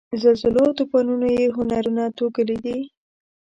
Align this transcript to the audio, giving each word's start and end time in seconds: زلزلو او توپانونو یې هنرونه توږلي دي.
زلزلو 0.21 0.61
او 0.67 0.71
توپانونو 0.77 1.27
یې 1.37 1.53
هنرونه 1.55 2.03
توږلي 2.17 2.57
دي. 2.65 2.77